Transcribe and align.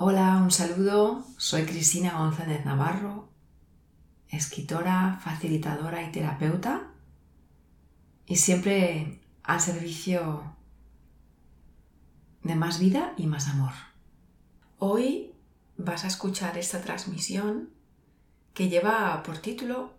Hola, 0.00 0.36
un 0.36 0.52
saludo. 0.52 1.24
Soy 1.38 1.64
Cristina 1.64 2.18
González 2.18 2.64
Navarro, 2.64 3.30
escritora, 4.28 5.18
facilitadora 5.20 6.04
y 6.04 6.12
terapeuta 6.12 6.92
y 8.24 8.36
siempre 8.36 9.20
al 9.42 9.60
servicio 9.60 10.54
de 12.44 12.54
más 12.54 12.78
vida 12.78 13.12
y 13.16 13.26
más 13.26 13.48
amor. 13.48 13.72
Hoy 14.78 15.34
vas 15.76 16.04
a 16.04 16.06
escuchar 16.06 16.56
esta 16.58 16.80
transmisión 16.80 17.70
que 18.54 18.68
lleva 18.68 19.20
por 19.24 19.38
título 19.38 19.94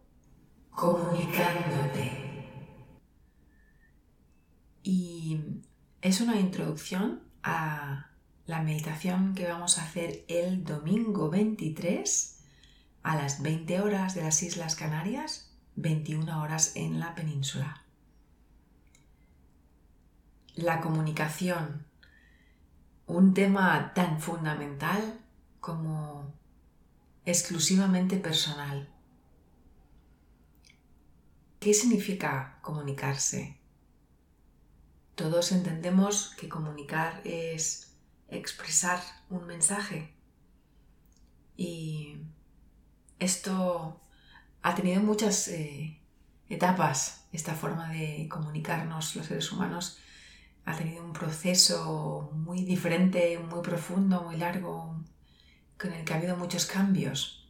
Comunicándote. 0.71 2.45
Y 4.81 5.41
es 6.01 6.21
una 6.21 6.39
introducción 6.39 7.21
a 7.43 8.08
la 8.49 8.63
meditación 8.63 9.35
que 9.35 9.47
vamos 9.47 9.77
a 9.77 9.83
hacer 9.83 10.25
el 10.27 10.63
domingo 10.63 11.29
23 11.29 12.39
a 13.03 13.15
las 13.15 13.43
20 13.43 13.79
horas 13.79 14.15
de 14.15 14.23
las 14.23 14.41
Islas 14.41 14.75
Canarias, 14.75 15.55
21 15.75 16.41
horas 16.41 16.75
en 16.75 16.99
la 16.99 17.13
península. 17.13 17.83
La 20.55 20.81
comunicación, 20.81 21.85
un 23.05 23.35
tema 23.35 23.93
tan 23.93 24.19
fundamental 24.19 25.19
como 25.59 26.33
exclusivamente 27.25 28.17
personal. 28.17 28.89
¿Qué 31.59 31.75
significa 31.75 32.57
comunicarse? 32.63 33.59
Todos 35.13 35.51
entendemos 35.51 36.33
que 36.35 36.49
comunicar 36.49 37.21
es 37.25 37.88
expresar 38.31 39.01
un 39.29 39.45
mensaje. 39.45 40.13
Y 41.57 42.17
esto 43.19 43.99
ha 44.61 44.75
tenido 44.75 45.01
muchas 45.01 45.47
eh, 45.47 45.99
etapas, 46.49 47.27
esta 47.31 47.53
forma 47.53 47.89
de 47.89 48.27
comunicarnos 48.29 49.15
los 49.15 49.25
seres 49.25 49.51
humanos 49.51 49.99
ha 50.69 50.75
tenido 50.75 51.03
un 51.03 51.13
proceso 51.13 52.29
muy 52.33 52.63
diferente, 52.63 53.39
muy 53.39 53.61
profundo, 53.61 54.23
muy 54.23 54.37
largo, 54.37 55.03
con 55.79 55.93
el 55.93 56.05
que 56.05 56.13
ha 56.13 56.17
habido 56.17 56.37
muchos 56.37 56.67
cambios. 56.67 57.49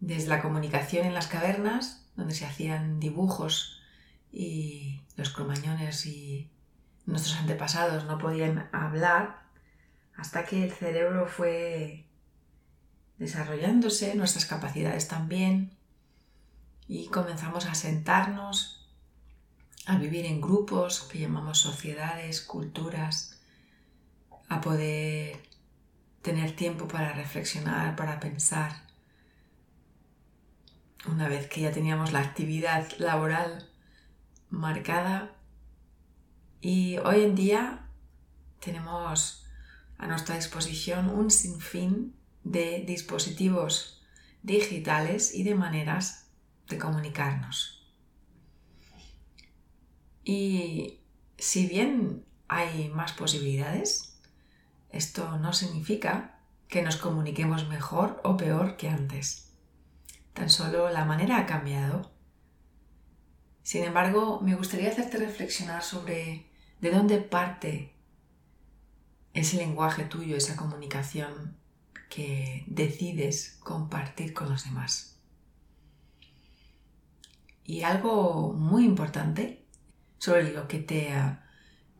Desde 0.00 0.28
la 0.28 0.42
comunicación 0.42 1.06
en 1.06 1.14
las 1.14 1.28
cavernas, 1.28 2.04
donde 2.16 2.34
se 2.34 2.46
hacían 2.46 2.98
dibujos 2.98 3.80
y 4.32 5.02
los 5.16 5.30
cromañones 5.30 6.04
y 6.06 6.50
nuestros 7.06 7.36
antepasados 7.36 8.06
no 8.06 8.18
podían 8.18 8.68
hablar, 8.72 9.39
hasta 10.20 10.44
que 10.44 10.64
el 10.64 10.70
cerebro 10.70 11.26
fue 11.26 12.04
desarrollándose, 13.16 14.14
nuestras 14.14 14.44
capacidades 14.44 15.08
también, 15.08 15.70
y 16.86 17.08
comenzamos 17.08 17.64
a 17.64 17.74
sentarnos, 17.74 18.86
a 19.86 19.96
vivir 19.96 20.26
en 20.26 20.42
grupos 20.42 21.00
que 21.04 21.20
llamamos 21.20 21.58
sociedades, 21.58 22.42
culturas, 22.42 23.40
a 24.50 24.60
poder 24.60 25.40
tener 26.20 26.54
tiempo 26.54 26.86
para 26.86 27.14
reflexionar, 27.14 27.96
para 27.96 28.20
pensar. 28.20 28.72
Una 31.08 31.28
vez 31.28 31.48
que 31.48 31.62
ya 31.62 31.72
teníamos 31.72 32.12
la 32.12 32.20
actividad 32.20 32.86
laboral 32.98 33.70
marcada 34.50 35.32
y 36.60 36.98
hoy 36.98 37.22
en 37.22 37.34
día 37.34 37.86
tenemos 38.58 39.46
a 40.00 40.06
nuestra 40.06 40.34
disposición 40.34 41.10
un 41.10 41.30
sinfín 41.30 42.16
de 42.42 42.82
dispositivos 42.86 44.02
digitales 44.42 45.34
y 45.34 45.42
de 45.42 45.54
maneras 45.54 46.30
de 46.68 46.78
comunicarnos. 46.78 47.86
Y 50.24 51.00
si 51.36 51.66
bien 51.66 52.24
hay 52.48 52.88
más 52.88 53.12
posibilidades, 53.12 54.18
esto 54.88 55.36
no 55.38 55.52
significa 55.52 56.40
que 56.68 56.80
nos 56.80 56.96
comuniquemos 56.96 57.68
mejor 57.68 58.22
o 58.24 58.38
peor 58.38 58.78
que 58.78 58.88
antes. 58.88 59.52
Tan 60.32 60.48
solo 60.48 60.88
la 60.88 61.04
manera 61.04 61.36
ha 61.36 61.46
cambiado. 61.46 62.10
Sin 63.62 63.84
embargo, 63.84 64.40
me 64.40 64.54
gustaría 64.54 64.88
hacerte 64.88 65.18
reflexionar 65.18 65.82
sobre 65.82 66.46
de 66.80 66.90
dónde 66.90 67.18
parte 67.18 67.99
ese 69.32 69.56
lenguaje 69.56 70.04
tuyo, 70.04 70.36
esa 70.36 70.56
comunicación 70.56 71.56
que 72.08 72.64
decides 72.66 73.56
compartir 73.60 74.34
con 74.34 74.48
los 74.48 74.64
demás. 74.64 75.18
Y 77.64 77.82
algo 77.82 78.52
muy 78.52 78.84
importante 78.84 79.64
sobre 80.18 80.52
lo 80.52 80.66
que 80.66 80.80
te 80.80 81.12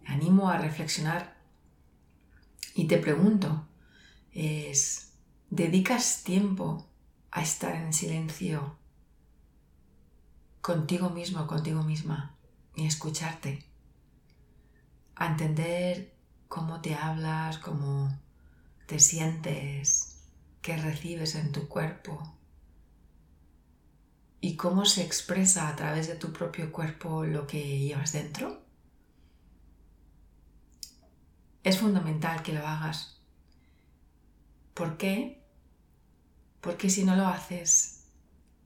animo 0.05 0.51
a 0.51 0.59
reflexionar 0.59 1.39
y 2.75 2.87
te 2.87 2.99
pregunto 2.99 3.67
es, 4.33 5.13
¿dedicas 5.49 6.25
tiempo 6.25 6.89
a 7.31 7.43
estar 7.43 7.77
en 7.77 7.93
silencio 7.93 8.77
contigo 10.61 11.11
mismo, 11.11 11.47
contigo 11.47 11.83
misma 11.85 12.37
y 12.75 12.87
escucharte? 12.87 13.65
A 15.15 15.27
entender 15.27 16.20
cómo 16.51 16.81
te 16.81 16.97
hablas, 16.97 17.59
cómo 17.59 18.11
te 18.87 18.99
sientes, 18.99 20.19
qué 20.61 20.77
recibes 20.77 21.37
en 21.37 21.53
tu 21.53 21.69
cuerpo 21.69 22.35
y 24.41 24.57
cómo 24.57 24.85
se 24.85 25.05
expresa 25.05 25.69
a 25.69 25.77
través 25.77 26.09
de 26.09 26.17
tu 26.17 26.33
propio 26.33 26.73
cuerpo 26.73 27.25
lo 27.25 27.47
que 27.47 27.79
llevas 27.79 28.13
dentro. 28.13 28.65
Es 31.63 31.79
fundamental 31.79 32.43
que 32.43 32.53
lo 32.53 32.67
hagas. 32.67 33.23
¿Por 34.75 34.97
qué? 34.97 35.47
Porque 36.61 36.91
si 36.91 37.05
no 37.05 37.15
lo 37.15 37.29
haces, 37.29 38.09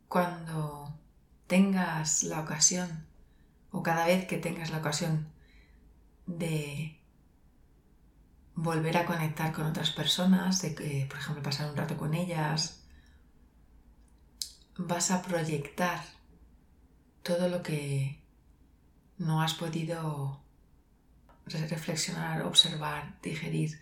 cuando 0.08 0.98
tengas 1.46 2.22
la 2.22 2.40
ocasión 2.40 3.06
o 3.72 3.82
cada 3.82 4.06
vez 4.06 4.26
que 4.26 4.38
tengas 4.38 4.70
la 4.70 4.78
ocasión 4.78 5.28
de 6.26 7.03
volver 8.64 8.96
a 8.96 9.04
conectar 9.04 9.52
con 9.52 9.66
otras 9.66 9.90
personas, 9.90 10.62
de 10.62 10.74
que, 10.74 11.06
por 11.08 11.18
ejemplo, 11.18 11.42
pasar 11.42 11.70
un 11.70 11.76
rato 11.76 11.96
con 11.96 12.14
ellas, 12.14 12.82
vas 14.76 15.10
a 15.10 15.22
proyectar 15.22 16.02
todo 17.22 17.48
lo 17.48 17.62
que 17.62 18.20
no 19.18 19.42
has 19.42 19.54
podido 19.54 20.42
reflexionar, 21.46 22.42
observar, 22.42 23.20
digerir 23.22 23.78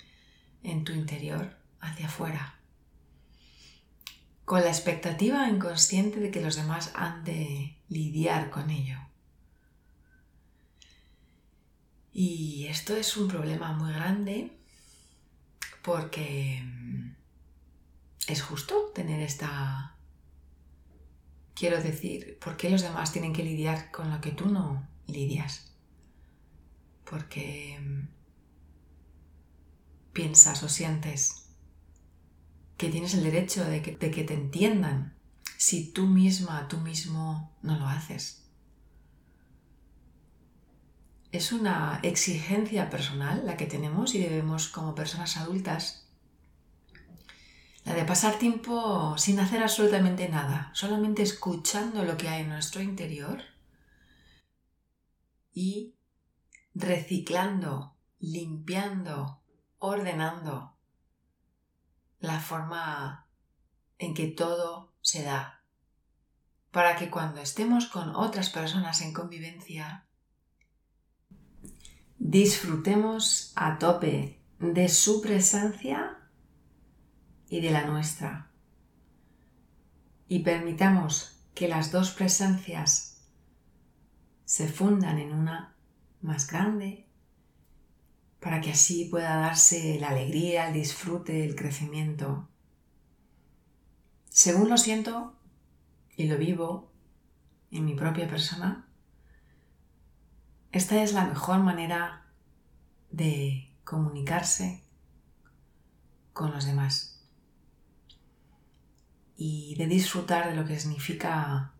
en 0.63 0.85
tu 0.85 0.93
interior 0.93 1.57
hacia 1.81 2.07
afuera, 2.07 2.59
con 4.45 4.61
la 4.61 4.69
expectativa 4.69 5.49
inconsciente 5.49 6.19
de 6.19 6.31
que 6.31 6.43
los 6.43 6.57
demás 6.57 6.93
han 6.95 7.25
de 7.25 7.79
lidiar 7.89 8.51
con 8.51 8.71
ello. 8.71 8.99
Y 12.13 12.67
esto 12.67 12.97
es 12.97 13.17
un 13.17 13.29
problema 13.29 13.73
muy 13.73 13.93
grande 13.93 14.62
porque 15.83 16.63
mm, 16.65 17.15
es 18.29 18.43
justo 18.43 18.93
tener 18.95 19.21
esta... 19.21 19.97
Quiero 21.55 21.83
decir, 21.83 22.39
¿por 22.39 22.57
qué 22.57 22.71
los 22.71 22.83
demás 22.83 23.13
tienen 23.13 23.33
que 23.33 23.45
lidiar 23.45 23.91
con 23.91 24.11
lo 24.11 24.21
que 24.21 24.33
tú 24.33 24.47
no 24.47 24.89
lidias? 25.07 25.75
Porque 27.05 27.79
mm, 27.81 28.09
piensas 30.13 30.63
o 30.63 30.69
sientes 30.69 31.47
que 32.77 32.89
tienes 32.89 33.15
el 33.15 33.23
derecho 33.23 33.65
de 33.65 33.83
que, 33.83 33.97
de 33.97 34.11
que 34.11 34.25
te 34.25 34.35
entiendan 34.35 35.15
si 35.57 35.93
tú 35.93 36.07
misma, 36.07 36.67
tú 36.69 36.79
mismo 36.79 37.55
no 37.63 37.79
lo 37.79 37.87
haces 37.87 38.42
es 41.33 41.51
una 41.51 41.99
exigencia 42.03 42.91
personal 42.91 43.47
la 43.47 43.57
que 43.57 43.67
tenemos 43.67 44.15
y 44.15 44.21
debemos 44.21 44.69
como 44.69 44.95
personas 44.95 45.39
adultas, 45.39 46.07
la 47.85 47.95
de 47.95 48.05
pasar 48.05 48.39
tiempo 48.39 49.17
sin 49.17 49.41
hacer 49.41 49.63
absolutamente 49.63 50.29
nada, 50.29 50.71
solamente 50.75 51.23
escuchando 51.23 52.05
lo 52.05 52.19
que 52.19 52.29
hay 52.29 52.43
en 52.43 52.51
nuestro 52.51 52.83
interior 52.83 53.43
y 55.55 55.97
reciclando, 56.75 57.97
limpiando, 58.19 59.43
ordenando 59.79 60.77
la 62.21 62.41
forma 62.41 63.27
en 63.99 64.13
que 64.13 64.29
todo 64.29 64.93
se 65.01 65.25
da, 65.25 65.65
para 66.71 66.95
que 66.97 67.11
cuando 67.11 67.41
estemos 67.41 67.87
con 67.87 68.15
otras 68.15 68.51
personas 68.51 69.01
en 69.01 69.15
convivencia 69.15 70.07
disfrutemos 72.25 73.53
a 73.57 73.79
tope 73.79 74.39
de 74.61 74.89
su 74.89 75.21
presencia 75.21 76.19
y 77.49 77.61
de 77.61 77.73
la 77.73 77.85
nuestra. 77.85 78.53
Y 80.29 80.39
permitamos 80.39 81.45
que 81.53 81.67
las 81.67 81.91
dos 81.91 82.13
presencias 82.13 83.27
se 84.45 84.69
fundan 84.69 85.19
en 85.19 85.33
una 85.33 85.75
más 86.21 86.47
grande 86.47 87.09
para 88.39 88.61
que 88.61 88.71
así 88.71 89.07
pueda 89.07 89.37
darse 89.37 89.99
la 90.01 90.11
alegría, 90.11 90.69
el 90.69 90.75
disfrute, 90.75 91.45
el 91.45 91.57
crecimiento. 91.57 92.49
Según 94.29 94.71
lo 94.71 94.79
siento 94.79 95.35
y 96.17 96.29
lo 96.29 96.39
vivo 96.39 96.93
en 97.73 97.85
mi 97.85 97.95
propia 97.95 98.29
persona, 98.29 98.87
esta 100.73 101.03
es 101.03 101.13
la 101.13 101.27
mejor 101.27 101.59
manera 101.59 102.25
de 103.11 103.71
comunicarse 103.85 104.83
con 106.33 106.51
los 106.51 106.65
demás 106.65 107.23
y 109.37 109.75
de 109.77 109.87
disfrutar 109.87 110.49
de 110.49 110.57
lo 110.57 110.65
que 110.65 110.81
significa 110.81 111.73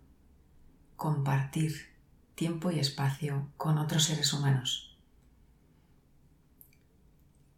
compartir 0.97 1.91
tiempo 2.35 2.71
y 2.71 2.79
espacio 2.79 3.49
con 3.57 3.79
otros 3.79 4.05
seres 4.05 4.33
humanos. 4.33 4.99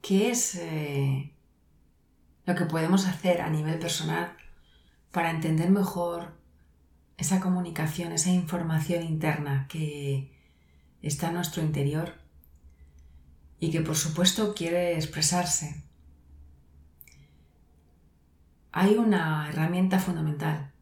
¿Qué 0.03 0.31
es 0.31 0.55
eh, 0.55 1.33
lo 2.47 2.55
que 2.55 2.67
podemos 2.67 3.07
hacer 3.07 3.41
a 3.41 3.51
nivel 3.51 3.79
personal 3.79 4.37
para 5.11 5.31
entender 5.31 5.71
mejor 5.71 6.35
esa 7.17 7.41
comunicación, 7.41 8.13
esa 8.13 8.31
información 8.31 9.03
interna 9.03 9.67
que 9.69 10.34
está 11.09 11.29
en 11.29 11.35
nuestro 11.35 11.63
interior 11.63 12.15
y 13.61 13.71
que 13.71 13.83
por 13.83 13.97
supuesto 13.97 14.55
quiere 14.55 14.95
expresarse. 14.95 15.85
Hay 18.73 18.95
una 18.97 19.49
herramienta 19.49 20.01
fundamental 20.01 20.73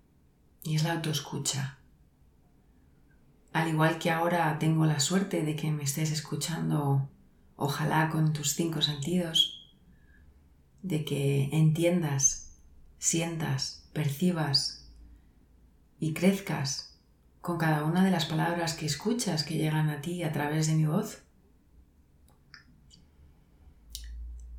y 0.63 0.77
es 0.77 0.85
la 0.85 0.93
autoescucha. 0.93 1.79
Al 3.53 3.69
igual 3.69 3.99
que 3.99 4.11
ahora 4.11 4.59
tengo 4.59 4.87
la 4.87 5.01
suerte 5.01 5.43
de 5.43 5.57
que 5.57 5.71
me 5.73 5.83
estés 5.83 6.11
escuchando, 6.11 7.11
ojalá 7.57 8.09
con 8.09 8.33
tus 8.33 8.55
cinco 8.55 8.81
sentidos, 8.81 9.75
de 10.83 11.05
que 11.05 11.51
entiendas, 11.53 12.61
sientas, 12.99 13.91
percibas 13.93 14.89
y 16.01 16.15
crezcas 16.15 16.92
con 17.43 17.59
cada 17.59 17.85
una 17.85 18.05
de 18.05 18.13
las 18.13 18.25
palabras 18.25 18.75
que 18.75 18.87
escuchas 18.87 19.43
que 19.43 19.57
llegan 19.57 19.91
a 19.91 20.01
ti 20.01 20.23
a 20.23 20.33
través 20.33 20.69
de 20.69 20.75
mi 20.75 20.87
voz. 20.87 21.25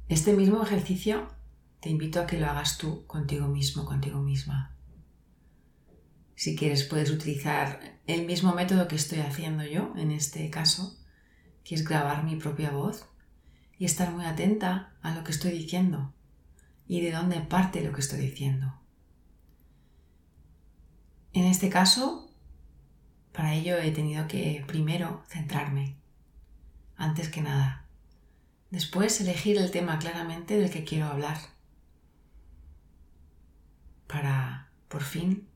Este 0.10 0.34
mismo 0.34 0.62
ejercicio 0.62 1.30
te 1.80 1.90
invito 1.90 2.20
a 2.20 2.28
que 2.28 2.38
lo 2.38 2.46
hagas 2.46 2.78
tú 2.78 3.08
contigo 3.08 3.48
mismo, 3.48 3.86
contigo 3.86 4.20
misma. 4.20 4.76
Si 6.36 6.58
quieres 6.58 6.84
puedes 6.84 7.10
utilizar 7.10 8.02
el 8.06 8.26
mismo 8.26 8.54
método 8.54 8.90
que 8.90 8.98
estoy 8.98 9.22
haciendo 9.22 9.64
yo 9.64 9.94
en 9.96 10.12
este 10.12 10.50
caso, 10.50 11.00
que 11.64 11.76
es 11.76 11.86
grabar 11.86 12.26
mi 12.26 12.36
propia 12.36 12.72
voz 12.72 13.06
y 13.78 13.86
estar 13.86 14.12
muy 14.12 14.26
atenta 14.26 14.98
a 15.02 15.16
lo 15.16 15.24
que 15.24 15.32
estoy 15.32 15.52
diciendo 15.52 16.14
y 16.86 17.00
de 17.00 17.12
dónde 17.12 17.40
parte 17.40 17.82
lo 17.82 17.94
que 17.94 18.02
estoy 18.02 18.20
diciendo. 18.20 18.82
En 21.32 21.46
este 21.46 21.70
caso, 21.70 22.33
para 23.34 23.54
ello 23.54 23.78
he 23.78 23.92
tenido 23.92 24.28
que 24.28 24.64
primero 24.66 25.24
centrarme, 25.28 25.98
antes 26.96 27.28
que 27.28 27.42
nada, 27.42 27.84
Después 28.74 29.22
elegir 29.22 29.60
el 29.60 29.70
tema 29.70 30.00
claramente 30.00 30.58
del 30.58 30.72
que 30.72 30.84
quiero 30.84 31.06
hablar 31.06 31.38
para, 34.08 34.72
por 34.88 35.04
fin, 35.04 35.48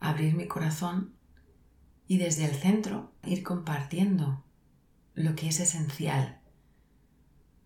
abrir 0.00 0.34
mi 0.34 0.48
corazón 0.48 1.14
y 2.08 2.18
desde 2.18 2.44
el 2.44 2.56
centro 2.56 3.12
ir 3.22 3.44
compartiendo 3.44 4.42
lo 5.14 5.36
que 5.36 5.46
es 5.46 5.60
esencial. 5.60 6.40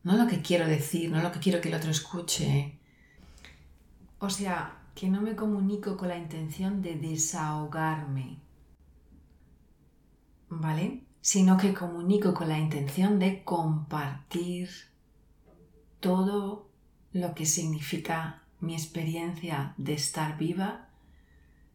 No 0.03 0.19
lo 0.19 0.27
que 0.27 0.43
quiero 0.43 0.69
decir, 0.69 1.11
no 1.11 1.23
lo 1.23 1.33
que 1.33 1.41
quiero 1.41 1.62
que 1.62 1.71
el 1.71 1.77
otro 1.77 1.91
escuche. 1.91 2.79
O 4.19 4.29
sea, 4.29 4.83
que 4.95 5.09
no 5.09 5.23
me 5.23 5.35
comunico 5.35 5.97
con 5.97 6.09
la 6.09 6.19
intención 6.19 6.83
de 6.83 6.97
desahogarme. 6.97 8.37
¿Vale? 10.50 11.05
Sino 11.20 11.56
que 11.56 11.73
comunico 11.73 12.35
con 12.35 12.49
la 12.49 12.58
intención 12.58 13.19
de 13.19 13.44
compartir 13.44 14.69
todo 16.00 16.69
lo 17.12 17.35
que 17.35 17.47
significa 17.47 18.43
mi 18.58 18.75
experiencia 18.75 19.75
de 19.76 19.94
estar 19.94 20.37
viva, 20.37 20.88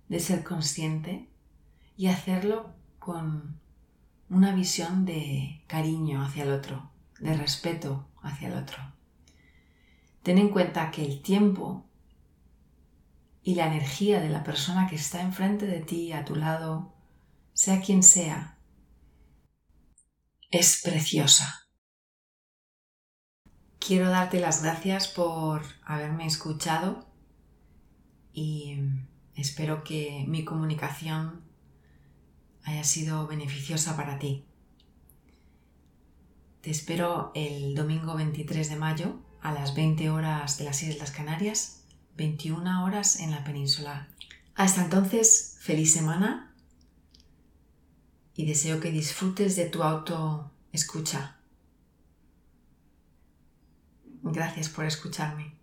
de 0.09 0.19
ser 0.19 0.43
consciente 0.43 1.29
y 1.97 2.07
hacerlo 2.07 2.73
con 2.99 3.59
una 4.29 4.53
visión 4.53 5.05
de 5.05 5.63
cariño 5.67 6.23
hacia 6.23 6.43
el 6.43 6.51
otro, 6.51 6.89
de 7.19 7.35
respeto 7.35 8.07
hacia 8.21 8.49
el 8.49 8.55
otro. 8.55 8.77
Ten 10.23 10.37
en 10.37 10.49
cuenta 10.49 10.91
que 10.91 11.05
el 11.05 11.21
tiempo 11.21 11.85
y 13.43 13.55
la 13.55 13.67
energía 13.67 14.19
de 14.19 14.29
la 14.29 14.43
persona 14.43 14.87
que 14.87 14.95
está 14.95 15.21
enfrente 15.21 15.67
de 15.67 15.81
ti, 15.81 16.11
a 16.11 16.25
tu 16.25 16.35
lado, 16.35 16.93
sea 17.53 17.79
quien 17.79 18.01
sea, 18.01 18.54
es 20.51 20.81
preciosa. 20.83 21.67
Quiero 23.79 24.09
darte 24.09 24.39
las 24.39 24.63
gracias 24.63 25.07
por 25.07 25.63
haberme 25.83 26.25
escuchado 26.25 27.07
y 28.33 28.79
espero 29.35 29.83
que 29.83 30.25
mi 30.27 30.43
comunicación 30.43 31.43
haya 32.63 32.83
sido 32.83 33.27
beneficiosa 33.27 33.95
para 33.95 34.17
ti. 34.17 34.45
Te 36.61 36.71
espero 36.71 37.31
el 37.35 37.75
domingo 37.75 38.15
23 38.15 38.69
de 38.69 38.75
mayo 38.75 39.19
a 39.41 39.51
las 39.51 39.75
20 39.75 40.09
horas 40.09 40.57
de 40.57 40.63
las 40.63 40.81
Islas 40.81 41.11
Canarias, 41.11 41.83
21 42.17 42.83
horas 42.83 43.19
en 43.19 43.29
la 43.29 43.43
península. 43.43 44.07
Hasta 44.55 44.83
entonces, 44.83 45.57
feliz 45.59 45.93
semana 45.93 46.54
y 48.35 48.45
deseo 48.45 48.79
que 48.79 48.91
disfrutes 48.91 49.55
de 49.55 49.65
tu 49.65 49.83
auto 49.83 50.51
escucha. 50.71 51.37
Gracias 54.23 54.69
por 54.69 54.85
escucharme. 54.85 55.54